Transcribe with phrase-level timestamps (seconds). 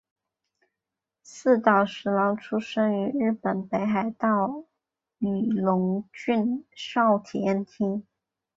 [1.21, 4.63] 寺岛实郎出生于日本北海道
[5.19, 8.03] 雨龙郡沼田町。